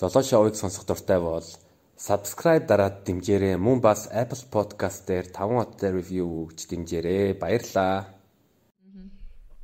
[0.00, 1.44] Золоо шоуыг сонсох дуртай бол
[2.00, 3.60] subscribe дараад дэмжээрэй.
[3.60, 7.36] Мөн бас Apple Podcast дээр 5 хоттой review өгч дэмжээрэй.
[7.36, 8.08] Баярлалаа.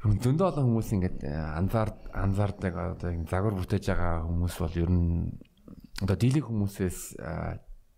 [0.05, 5.41] Зөндөө олон хүмүүс ингээд анзаар анзаардаг одоо загвар бүтээж байгаа хүмүүс бол ер нь
[6.05, 7.17] одоо дийлэг хүмүүсээс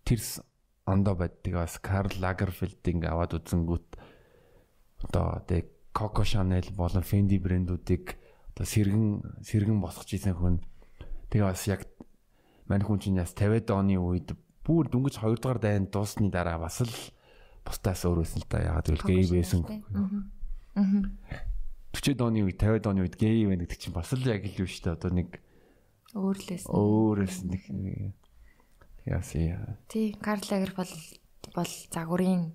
[0.07, 0.39] тэрс
[0.87, 3.99] ондоо байддаг бас Карл Лагерфельдing аваад үзэнгүүт
[5.11, 8.15] одоо тэг Coco Chanel болон Fendi брэндүүдийг
[8.55, 10.63] одоо сэргэн сэргэн босгож ийсэн хүн
[11.35, 11.83] тэгээ бас яг
[12.69, 16.85] мань хүн чинь яс 50-аад оны үед бүр дөнгөж 2 дугаар дайнд дуусны дараа бас
[16.85, 16.93] л
[17.65, 19.65] бусдаас өөрөөсөн л та ягаад гэвэл гей байсан.
[19.65, 20.85] Аа.
[21.97, 24.85] 40-ад оны үед 50-ад оны үед гей байна гэдэг чинь бас л яг л шүү
[24.85, 25.29] дээ одоо нэг
[26.13, 27.61] өөрлөөс өөрөөс нэг
[29.09, 29.77] яасан.
[29.89, 30.93] Тий, Карл Лагер бол
[31.53, 32.53] бол загварын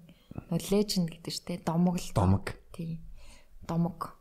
[0.50, 2.14] леженд гэдэг штэ домог л.
[2.14, 2.54] Домог.
[2.70, 3.02] Тий.
[3.66, 4.14] Домог.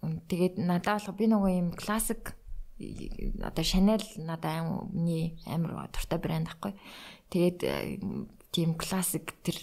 [0.00, 2.36] Тэгээд надад бол би нөгөө юм классик
[2.78, 6.72] одоо Chanel надад миний амар дуртай брэнд ахгүй.
[7.32, 7.58] Тэгээд
[8.52, 9.56] тийм классик тэр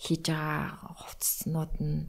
[0.00, 2.08] хийж байгаа хувцснууд нь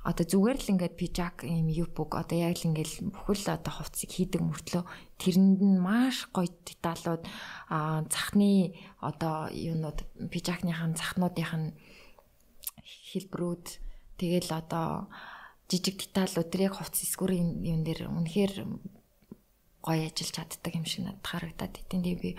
[0.00, 4.40] одоо зүгээр л ингээд пижак юм юпуг одоо яг л ингээд бүхэл одоо хувцсыг хийдэг
[4.40, 4.84] мөртлөө
[5.20, 7.22] тэрэнд нь маш гоё деталууд
[7.68, 8.72] а захны
[9.04, 10.00] одоо юунууд
[10.32, 11.76] пижакныхаа захнуудынх нь
[13.12, 13.66] хэлбэрүүд
[14.16, 15.12] тэгэл одоо
[15.68, 18.54] жижиг деталууд тэр яг хувцс эсгүүрийн юм дээр үнэхээр
[19.84, 21.74] гоё ажиллаж чаддаг юм шиг надад харагдаад.
[21.88, 22.30] Тэгээ би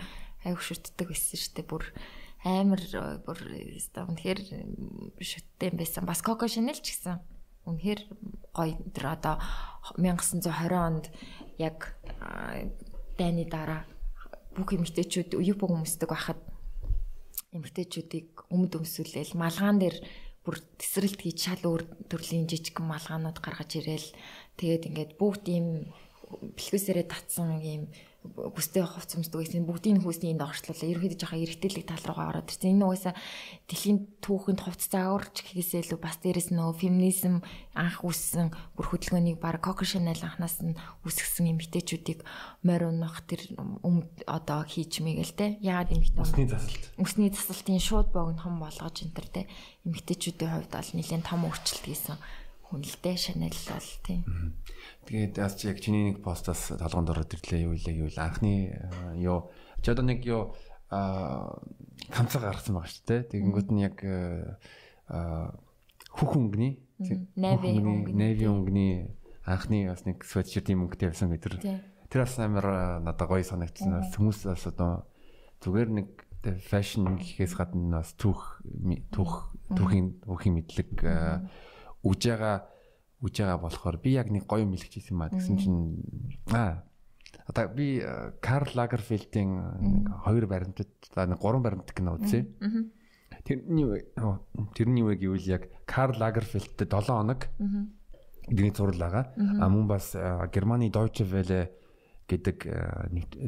[0.46, 1.70] аяг шүтдэг байсан шүү дээ.
[1.70, 1.84] Бүр
[2.42, 2.82] амар
[3.22, 3.38] бүр
[3.94, 4.40] үнэхээр
[5.18, 6.06] шүттэй юм байсан.
[6.06, 7.18] Бас Coco Chanel ч гэсэн
[7.66, 8.00] үнэхээр
[8.50, 9.38] гоё тэр одоо
[9.98, 11.06] 1920 онд
[11.58, 11.94] яг
[13.18, 13.86] дайны дараа
[14.58, 16.40] бүх эмэгтэйчүүд юу бүх хүмүүсдэг байхад
[17.54, 19.96] эмэгтэйчүүдийг өмд өмсүүлээл малгаан дээр
[20.42, 24.08] бүр тесрэлт хийж шал өөр төрлийн жижиг малгаанууд гаргаж ирээл
[24.58, 25.68] тэгээд ингээд бүгд ийм
[26.40, 30.86] бэлгүүсээрээ татсан ийм бүстэй хувц өмсдөг гэсэн бүгдийн хүүсний энд орчлуулаа.
[30.94, 32.78] Ерөөхдөө жоохон эргэтэлэг тал руугаа ороод ирсэн.
[32.78, 33.14] Энэ угаасаа
[33.66, 37.42] дэлхийн түүхэнд хувц зааварч гэхээсээ илүү бас дээрэс нөгөө феминизм
[37.74, 42.22] анх үүссэн бүр хөдөлгөөнийг баг Coco Chanel анханаас нь үүсгэсэн юм битээчүүдийг
[42.62, 43.42] морь унах тэр
[44.30, 45.58] одоо хийж мэгэл те.
[45.58, 46.22] Яагаад юм битээ?
[46.22, 46.82] Усны засалт.
[47.02, 49.42] Усны засалтын шууд богинохон болгож энэ төр те.
[49.82, 52.16] Эмэгтэйчүүдийн хувьд бол нэлээд том өөрчлөлт хийсэн
[52.72, 54.24] хүн л дээ Chanel бол тийм.
[55.04, 58.72] Тэгээд бас яг чиний нэг постаас толгонд ороод ирлээ юу илээ гэвэл анхны
[59.20, 59.52] юу
[59.84, 60.56] ч одоо нэг юу
[60.88, 63.28] хамцаа гаргасан байгаа шүү дээ.
[63.28, 63.96] Тэгэнгүүт нь яг
[66.16, 66.80] хөх өнгөний
[67.36, 67.76] Navy
[68.16, 69.12] Navy өнгөний
[69.44, 71.60] анхны бас нэг sweatshirt-ийн мөнгөтэй байсан гэдэг.
[72.08, 74.08] Тэр бас амар надад гоё санагдсан.
[74.16, 75.04] Хүмүүс бас одоо
[75.60, 76.08] зүгээр нэг
[76.66, 78.62] fashion гэхээс гадна бас түүх
[79.14, 79.32] түүх
[79.70, 80.90] түүхийн түүхийн мэдлэг
[82.02, 82.66] үж байгаа
[83.22, 86.02] үж байгаа болохоор би яг нэг гоё мэлгэж ирсэн маа гэсэн чинь
[86.50, 86.82] аа.
[87.46, 88.02] Одоо би
[88.42, 92.50] Карл Лагерфельдийн хоёр баримтад нэг гурван баримт кино үзье.
[93.46, 94.06] Тэрний
[94.74, 97.46] тэрний үе гэвэл яг Карл Лагерфельдтэй 7 хоног
[98.50, 99.24] гэдэг зураг байгаа.
[99.38, 100.14] А мөн бас
[100.52, 101.70] Германы Deutsche Welle
[102.26, 102.58] гэдэг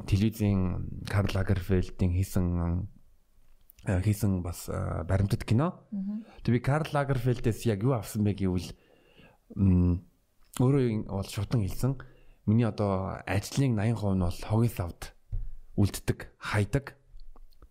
[0.06, 2.86] телевизийн Карл Лагерфельдийн хийсэн
[3.86, 5.80] хийсэн бас баримтат кино.
[6.42, 8.72] Тэг би Карл Лагерфельдээс яг юу авсан бэ гэвэл
[10.60, 11.98] өөрөө бол шутан хэлсэн.
[12.46, 15.14] Миний одоо ажлын 80% нь бол хогийн савд
[15.76, 16.94] үлддэг, хайдаг.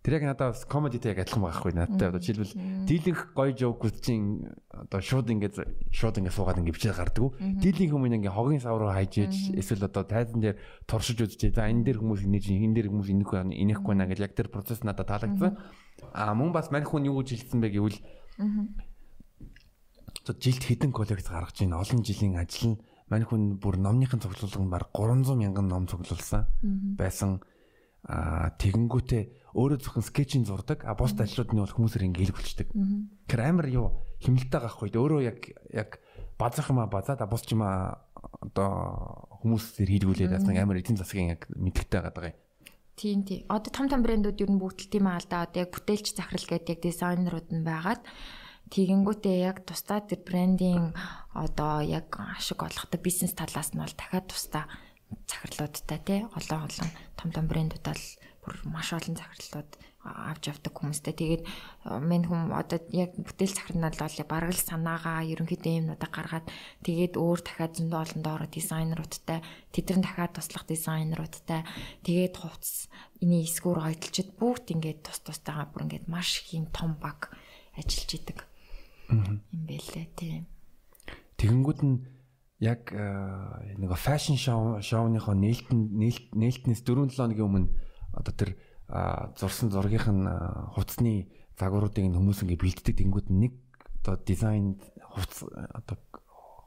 [0.03, 2.11] Тэр яг надад бас комедитэй яг адилхан байхгүй надтай.
[2.11, 5.63] Одоо жишээлбэл дийлэнх гоё жоокууд чинь одоо шууд ингээд
[5.95, 7.31] шууд ингээд суугаад ингээд бичээд гардаг.
[7.39, 10.59] Дийлэнх хүмүүс ингээд хогийн сав руу хайж ээж эсвэл одоо тайзан дээр
[10.91, 11.55] туршиж үзчихээ.
[11.55, 14.83] За энэ дээр хүмүүс инээж энэ дээр хүмүүс инехгүй инехгүй наа гэж яг тэр процесс
[14.83, 15.55] надад таалагдсан.
[16.13, 17.99] А мөн бас мань хүн юу гэж хэлсэн бэ гэвэл
[20.23, 21.81] одоо жилд хэдэн коллекц гаргаж байна.
[21.83, 26.47] Олон жилийн ажил нь мань хүн бүр номныхын цуглуулганд баг 300 мянган ном цуглуулсан
[26.95, 27.43] байсан.
[28.03, 30.83] А тэгэнгүүтээ өөрөө зөвхөн скетчинг зурдаг.
[30.83, 32.67] А бус ажлууд нь бол хүмүүсээр ингээл хүлчдэг.
[33.27, 34.91] Тэр амар юу хэмнэлтэй гахгүй.
[34.91, 35.39] Өөрөө яг
[35.71, 35.99] яг
[36.39, 38.03] базах юм а базаад а бус ч юм а
[38.43, 42.39] одоо хүмүүс зэр хийлгүүлээд нэг амар эдийн засгийн яг мэдгтэй байгаа юм.
[42.95, 43.41] Тийм тийм.
[43.49, 45.49] Одоо том том брэндүүд ер нь бүгд тийм аа л да.
[45.49, 48.01] Одоо яг бүтээлч захирал гэдэг яг дизайнерууд нь байгаад
[48.69, 50.93] тэгэнгүүтээ яг тусдаа тэр брендийн
[51.33, 54.65] одоо яг ашиг олохтой бизнес талаас нь бол дахиад тусдаа
[55.29, 58.05] захирлуудтай тий олон олон том том брэндүүд бол
[58.41, 59.69] бүр маш олон захирлууд
[60.03, 61.15] авч явдаг хүмүүстэй.
[61.15, 61.43] Тэгээд
[62.03, 66.47] мен хүм одоо яг бүтээл захирнал бол бараг л санаагаа ерөнхийдөө юмнуудаа гаргаад
[66.83, 69.39] тэгээд өөр дахиад зөндөө олон доороо дизайнеруудтай
[69.71, 71.63] тэдэр нь дахиад туслах дизайнеруудтай
[72.03, 72.91] тэгээд хувцс
[73.23, 77.31] эний эсгүүр ойдолчод бүгд ингээд тус тустайгаа бүр ингээд маш их юм том баг
[77.79, 78.43] ажиллаж идэг
[79.07, 80.43] юм байлээ тийм.
[81.39, 81.95] Тэгэнгүүт нь
[82.59, 85.79] яг нэг фэшн шоу шоуныхоо нээлтэн
[86.35, 87.67] нээлтнээс 4-7 өдрийн өмнө
[88.15, 88.55] одоо тэр
[89.37, 90.25] зурсан зургийнх нь
[90.77, 92.95] хувцсны загваруудыг нь хүмүүс ингээ бэлддэг.
[92.97, 93.53] Тэнгууд нэг
[94.03, 95.97] одоо дизайн хувц одоо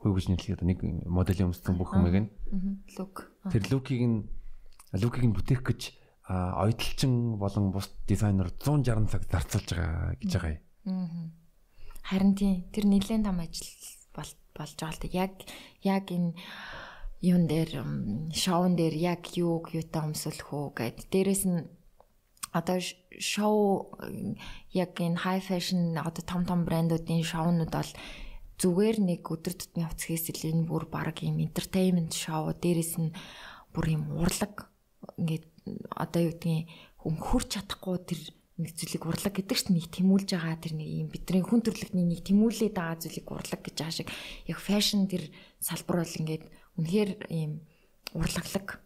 [0.02, 2.28] хөөж нийлээд нэг моделийн өмссөн бүх юмыг нь.
[2.99, 3.31] Лук.
[3.50, 4.19] Тэр лукийг нь
[4.94, 5.81] лукийг нь бүтээх гэж
[6.26, 10.55] ойдолчин болон бус дизайнер 160 цаг зарцуулж байгаа гэж байгаа
[10.87, 11.31] юм.
[12.02, 13.70] Харин тийм тэр нэлээд том ажил
[14.14, 15.08] болж байгаа л та.
[15.11, 15.32] Яг
[15.82, 16.34] яг энэ
[17.23, 17.82] юун дээр
[18.34, 20.99] шоун дээр яг юу юутай өмсөлөх үү гэд.
[21.11, 21.67] Дээрэс нь
[22.56, 22.79] одоо
[23.32, 23.93] шоу
[24.73, 27.93] яг энэ high fashion одоо том том брэндүүдийн шоунууд бол
[28.56, 33.12] зүгээр нэг өдөр тутмын хувцгээс илүү энэ бүр баг юм entertainment шоу дээрэс нь
[33.76, 34.73] бүр юм урлаг
[35.20, 35.44] ингээд
[35.93, 38.20] одоо юу гэдгийг хүн хурч чадахгүй тэр
[38.56, 42.25] нэг зүйлийг урлаг гэдэг чинь нэг тэмүүлж байгаа тэр нэг юм бидний хүн төрлөختний нэг
[42.25, 44.09] тэмүүлээд байгаа зүйлийг урлаг гэж байгаа шиг.
[44.49, 45.29] Яг фэшн тэр
[45.61, 46.44] салбар бол ингээд
[46.81, 47.52] үнэхээр ийм
[48.17, 48.81] урлаглаг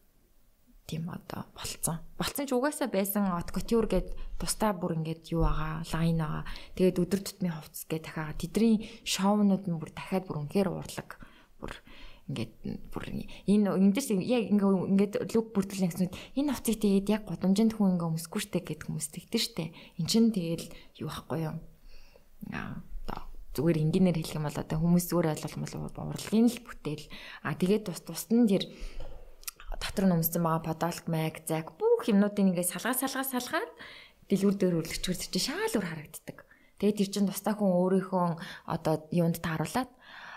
[0.90, 2.02] тийм одоо болцсон.
[2.18, 4.10] Болцсон ч угаасаа байсан от couture гэд
[4.42, 6.44] тусдаа бүр ингээд юу байгаа, лайн байгаа.
[6.74, 11.22] Тэгээд өдөр тутмын хувцас гэ дахиад тэдний шоунууд нь бүр дахиад бүр үнэхээр урлаг.
[11.62, 11.72] Бүр
[12.26, 12.52] ингээд
[12.90, 13.04] бүр
[13.46, 18.42] энэ эндээс яг ингээд лук бүртгэл нэгснүүд энэ хувцыг тэгээд яг годомжинд хүн ингээ өмсөхгүй
[18.42, 19.70] штэ гэд хүмүүс тэгдэж штэ.
[20.02, 20.66] Эн чин тэгэл
[20.98, 21.54] юу байхгүй юу?
[22.50, 22.82] Аа
[23.54, 27.06] зүгээр энгийнээр хэлэх юм бол одоо хүмүүс зүгээр ойлгох юм бол урлагийн л бүтээл.
[27.42, 28.70] А тэгээд тус тусд нь тэр
[29.80, 33.72] дотор нь өмссөн байгаа подолк мэг зак бүх юмнуудыг ингээ салгаа салгаа салгаад
[34.28, 36.38] дэлгүүр дээр үрлэгчвэр чинь шаал үр харагддаг.
[36.78, 38.26] Тэгээд тэр чин тустай хүн өөрийнхөө
[38.68, 39.90] одоо юунд тааруулаад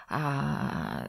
[0.09, 1.07] аа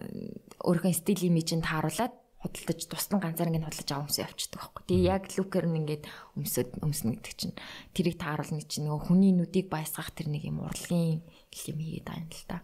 [0.62, 2.14] өөрийнхөө стил имижинд тааруулаад
[2.44, 4.82] худалдаж тусдан ганцаар ингэ худалдаж аваа өмсөж явчихдаг байхгүй.
[4.84, 6.04] Тэгээ яг лукер нь ингээд
[6.36, 7.56] өмсөд өмснө гэдэг чинь
[7.96, 12.44] тэрийг тааруулна чинь нөгөө хүний нүдийг баясгах тэр нэг юм урлагийн юм хийгээд байна л
[12.44, 12.58] та.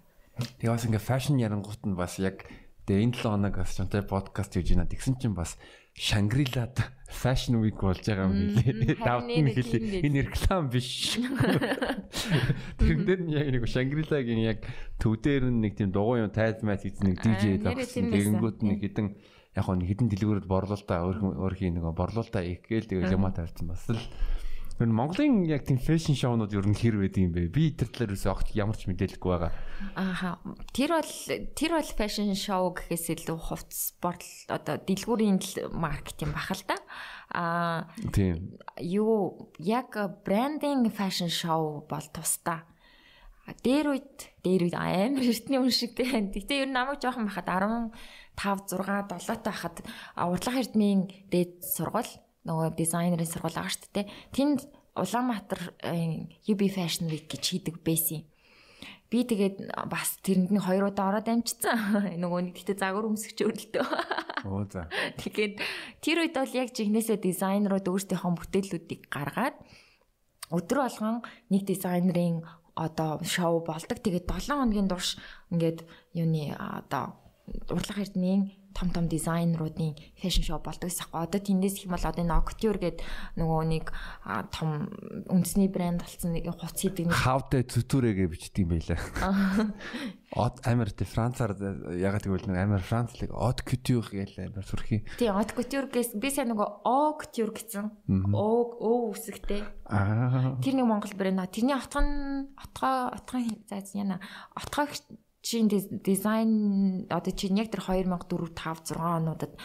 [0.61, 2.45] Тэгээ бас ингээ фэшн ярангуут нь бас яг
[2.91, 4.91] Тэгээ энэ 7 хоног бас чамтай подкаст хийж байна.
[4.91, 5.55] Тэгсэн чинь бас
[5.95, 6.75] Шангрилад
[7.07, 8.99] fashion week болж байгаа юм хэлээ.
[8.99, 10.11] Давт нь хэлээ.
[10.11, 11.15] Энэ реклам биш.
[12.83, 14.67] Тэр дээр нь яг нэг Шангрилагийн яг
[14.99, 18.11] төв дээр нэг тийм дугуй юм тайз майз хийсэн нэг DJ давсан.
[18.11, 19.07] Тэгэнгүүт нэг хідэн
[19.55, 24.03] яг хоо хідэн дэлгүүрүүд борлуулалтаа өөрхийн нэг борлуулалтаа игээл тэгээ юмаа тавьсан бас л
[24.81, 27.53] Тэр Монголын яг тийм фэшн шоунууд ер нь хэр байдаг юм бэ?
[27.53, 29.53] Би тэр талаар өсө огт ямар ч мэдээлэлгүй байгаа.
[29.93, 30.41] Ааха.
[30.73, 31.13] Тэр бол
[31.53, 35.37] тэр бол фэшн шоу гэхээс илүү хувц спорт одоо дэлгүүрийн
[35.77, 36.81] маркетинг бах л да.
[37.29, 38.57] Аа тийм.
[38.81, 39.93] Юу яг
[40.25, 42.65] брендинг фэшн шоу бол тусдаа.
[43.61, 46.33] Дээр үед дээр үед амар эртний үн шигтэй байна.
[46.33, 48.81] Гэтэ ер нь намайг жоохон байхад 15 6
[49.29, 49.77] 7 та байхад
[50.17, 52.09] урдлах эрдмийн дээд сургууль
[52.49, 54.07] нөгөө дизайнерын сургууль байгаа шүү дээ.
[54.33, 54.61] Тэнд
[54.97, 55.61] Улаанбаатар
[56.49, 58.27] UB Fashion Week гэж хийдэг байсан.
[59.11, 61.75] Би тэгээд бас тэрэнд нь хоёр удаа ороод амжицсан.
[62.23, 63.87] Нөгөө нэг тэгтээ загвар өмсгч өрөлтөө.
[64.47, 64.87] Оо за.
[65.19, 65.59] Тэгээд
[65.99, 69.59] тэр үед бол яг жигнэсээ дизайнерууд өөрсдийнхөө бүтээлүүдийг гаргаад
[70.55, 72.47] өдөр болгон нэг дизайнерын
[72.79, 73.99] одоо шоу болдог.
[73.99, 75.19] Тэгээд 7 хоногийн турш
[75.51, 75.83] ингээд
[76.15, 77.19] юуны одоо
[77.67, 81.27] урлах эрдмийн том том дизайнеруудын фэшн шоу болдог гэсэн хэрэг.
[81.27, 83.07] Одоо тэндээс их юм бол одоо энэ Octure гэдэг
[83.37, 83.87] нөгөө нэг
[84.55, 84.91] том
[85.27, 89.01] үндэсний брэнд болсон нэг хуц хийдэг нэг Хавдэ зүтүрэгээ бичдэг юм байлаа.
[90.31, 91.59] Од амар тэ Францаар
[91.91, 95.03] ягаад гэвэл нэг амар Францлыг Од Couture гээл амар сүрхий.
[95.19, 97.91] Тий Од Couture гэс би сайн нөгөө О Couture гэсэн.
[98.31, 98.47] О
[98.79, 99.67] О үсэгтэй.
[100.63, 101.51] Тэр нэг Монгол брэнд.
[101.51, 104.23] Тэрний отгон отгоо отгон зайц яна
[104.55, 104.87] отгоо
[105.43, 109.57] чинь дизайн одоо чинь яг тэр 2004 5 6 онуудад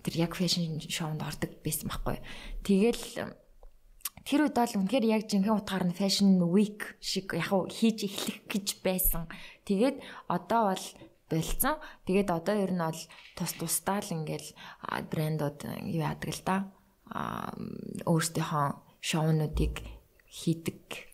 [0.00, 2.18] тэр яг фэшн шоунд ордог байсан байхгүй.
[2.64, 3.04] Тэгэл
[4.24, 8.66] тэр үед бол үнэхээр яг жинхэнэ утгаар нь фэшн week шиг яг хийж эхлэх гэж
[8.80, 9.28] байсан.
[9.68, 10.00] Тэгээд
[10.32, 10.86] одоо бол
[11.28, 11.76] болцсон.
[12.08, 13.00] Тэгээд одоо ер нь бол
[13.36, 14.48] тус тусдаа л ингээл
[15.12, 16.56] брэндууд юу яадаг л да.
[17.12, 17.52] Аа
[18.08, 18.66] өөрсдийнхөө
[19.04, 19.84] шоунуудыг
[20.26, 21.10] хийдэг.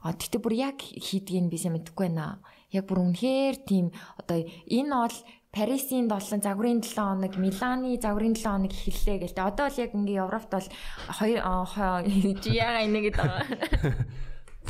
[0.00, 4.94] А тэгтээ бүр яг хийдгийг би сайн мэдэхгүй байна яг бүр үнэхээр тийм одоо энэ
[4.94, 5.18] бол
[5.50, 9.50] Парисын 7 загварын 7 хоног, Миланы загварын 7 хоног эхэллээ гээл.
[9.50, 10.68] Одоо л яг ингээ Европт бол
[11.18, 13.42] 2 чи яага гэдэг байгаа.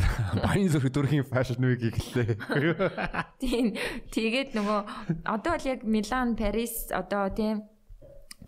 [0.44, 2.28] Баян зүрх дөрхийн фэшн вик эхэллээ.
[3.42, 3.76] Тийм.
[4.08, 4.80] Тэгээд нөгөө
[5.28, 7.68] одоо л яг Милан, Парис одоо тийм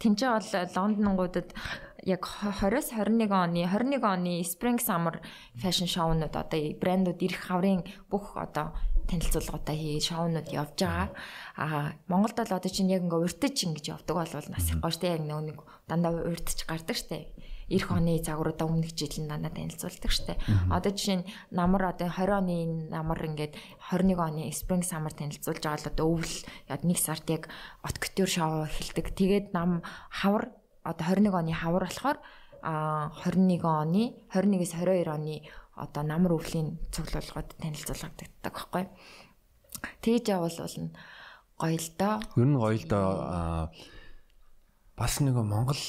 [0.01, 1.53] тэнцээ бол Лондонгуудад
[2.03, 5.23] яг 20-с 21 оны 21 оны Spring Summer
[5.55, 8.75] fashion show-нууд одоо брэндүүд ирэх хаврын бүх одоо
[9.07, 11.15] танилцуулгуудаа хий шоунууд явж байгаа.
[11.57, 15.15] Аа Монголд бол одоо чинь яг ингээ уртж ингэж явдаг болвол нас их гоо штэ
[15.15, 17.31] яг нэг дандаа уртж гардаг штэ.
[17.71, 20.39] Ирэх оны загваруудаа өмнөх жил нь дандаа танилцуулдаг штэ.
[20.71, 22.57] Одоо жишээ нь намар одоо 20 оны
[22.91, 23.55] намар ингээд
[23.95, 27.47] 21 оны Spring Summer танилцуулж байгаа л одоо өвөл яг нэг сард яг
[27.87, 29.15] от couture шоу эхэлдэг.
[29.15, 30.51] Тэгээд нам хавар
[30.83, 32.19] одоо 21 оны хавар болохоор
[32.63, 35.43] а 21 оны 21-с 22 оны
[35.75, 38.87] одоо намар өвлийн цуглуулгад танилцуулгаддаг байхгүй.
[40.03, 40.77] Тэгж явал бол
[41.59, 42.17] гоё л доо.
[42.37, 43.71] Ер нь гоё л доо
[44.97, 45.83] бас нэг Монгол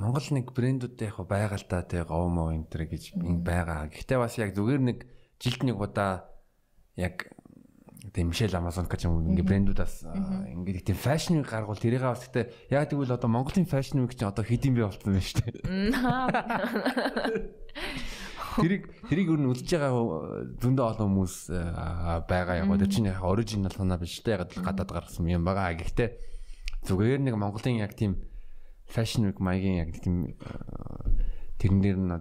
[0.00, 3.92] Монгол нэг брэндүүдтэй яг байгаа л да тэг говмо энэ төр гэж байгаа.
[3.92, 4.98] Гэхдээ бас яг зүгээр нэг
[5.36, 6.30] жилд нэг удаа
[6.96, 7.28] яг
[8.10, 12.90] тийм Мишель Амазон гэж юм ингээ брэндүүдээс ингээ тийм фэшн гаргуул тэрийг бас гэхдээ яг
[12.90, 15.54] тэгвэл одоо Монголын фэшн үеч одоо хэдийн бэ болсон байна шүү дээ.
[18.58, 19.94] Тэрийг тэрийг юу н үлдэж байгаа
[20.58, 21.36] зөндөө олон хүмүүс
[22.26, 25.78] байгаа яг тэр чинь яг оригинал санаа биш дээ яг гадаад гаргасан юм байгаа.
[25.78, 26.08] Гэхдээ
[26.90, 28.18] зүгээр нэг Монголын яг тийм
[28.90, 30.34] фэшн үег маягийн яг тийм
[31.62, 32.14] тэрэн дээр нь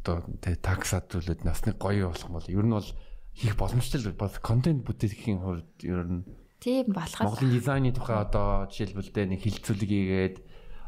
[0.00, 0.24] одоо
[0.64, 2.88] таксад зүйлүүд нас нэг гоё болох бол ер нь бол
[3.34, 6.22] хийх боломжтой л бас контент бүтээхийн хувьд ер нь
[6.60, 7.20] тийм болох.
[7.20, 10.36] Монголын дизайны тухай одоо жишээлбэл дээ нэг хилцүүлэг хийгээд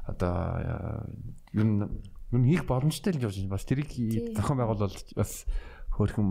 [0.06, 0.37] одоо
[1.56, 1.80] ер нь
[2.32, 3.54] ер нь хийх боломжтой л явж байна.
[3.56, 3.90] Бас тэрийг
[4.37, 5.49] зохион байгуулалт бас
[5.92, 6.28] хөөрхөн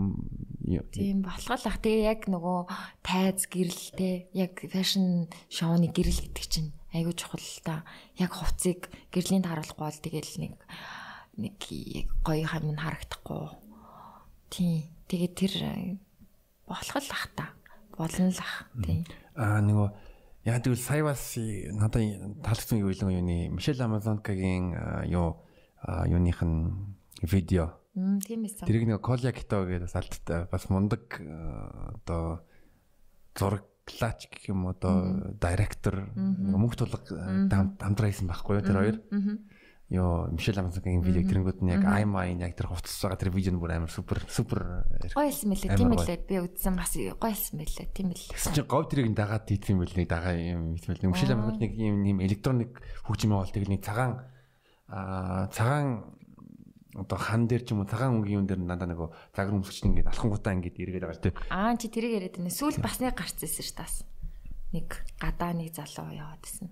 [0.90, 1.78] тийм болох л ах.
[1.78, 2.58] Тэгээ яг нөгөө
[3.06, 7.86] тайз гэрэлтэй яг фэшн шоуны гэрэл гэдэг чинь айгүй чухал л та.
[8.18, 10.54] Яг хувцыг гэрлийн харуулахгүй бол тэгэл нэг
[11.38, 11.56] нэг
[12.26, 13.54] гоё хам нь харагдахгүй.
[14.50, 14.90] Тийм.
[15.12, 16.00] Тэгээд тэр э,
[16.64, 17.52] болох л ах та.
[18.00, 18.64] Болно л ах.
[18.80, 19.04] Тийм.
[19.36, 19.88] Аа нөгөө
[20.48, 24.72] яг тэгвэл сая бас надад таалагдсан юу илүү юуны Мишель Амазонкагийн
[25.12, 25.44] юу
[26.08, 27.76] юуных нь видео.
[27.92, 28.64] Мм тийм эсэ.
[28.64, 32.48] Тэрийг нэг Коля Кито гэдэг бас алдтай бас мундаг одоо
[33.36, 37.04] зураглаач гэх юм одоо директор мөнгө тулга
[37.52, 38.96] хамтраа хийсэн байхгүй юу тэр хоёр.
[39.12, 39.60] Аа
[39.92, 43.52] ёо Мишель Амазонгийн видео тэрэнгүүд нь яг ай майн яг тэр хувцас байгаа тэр видео
[43.52, 48.08] нь бүр амар супер супер гоёлсан мэлээ тийм үлээ би үзсэн бас гоёлсан мэлээ тийм
[48.16, 51.72] л гэсэн чинь говь тэрийг дагаад хийсэн мэл нэг дагаа юм хэлмэл Мишель Амазон нэг
[51.76, 52.72] юм нэм электроник
[53.04, 54.24] хөгжим яваал тэгэл нэг цагаан
[54.88, 56.16] аа цагаан
[56.96, 60.12] одоо хан дээр ч юм уу цагаан өнгийн юм дээр надаа нөгөө загар өмсгч ингээд
[60.12, 62.52] алхангуудаа ингээд эргээд байгаа тийм аа чи тэрийг яриад байна.
[62.52, 64.04] Сүүл бас нэг гарцсан ш тас
[64.76, 66.68] нэг гадаа нэг залуу яваад байсан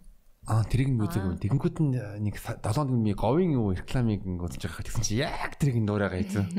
[0.51, 1.23] Аа тэрийг нь үзег.
[1.47, 1.95] Тэгэнгүүт нь
[2.27, 2.59] нэг 7
[2.91, 6.51] өдрийн говийн юу рекламыг үзэж байгаа гэсэн чи яг тэрийг нь дуурайгаа хийсэн.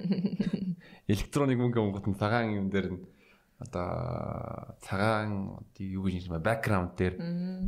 [1.12, 3.00] Электроник мөнгө онгот нь цагаан юм дээр нь
[3.62, 7.16] одоо цагаан юу гэж юм бэ бэкграунд дээр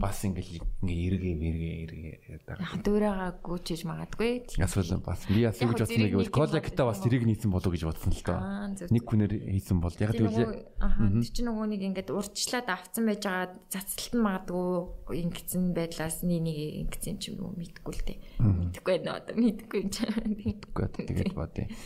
[0.02, 2.16] бас ингээл ингээ эргээ эргээ эргээ
[2.50, 4.58] яг дуурайгаа гүйчиж магадгүй.
[4.58, 7.84] Эсвэл бас би бас юу гэж бодсон нэг бол коллекта бас тэрийг нийцэн болов гэж
[7.86, 8.40] бодсон л доо.
[8.90, 13.54] Нэг хүнээр хийсэн бол яг тэгвэл аа чинь нөгөө нэг ингээд урдчлаад авцсан байж байгаа
[13.70, 16.58] цацалт нь магадгүй ингэсэн байдлаас нэг нэг
[16.90, 18.18] ингэсэн ч юм уу мэдгүй л дээ.
[18.42, 20.10] Мэдгүй байна одоо мэдгүй юм чинь.
[20.42, 21.66] Мэдгүй тэгээд бодъё.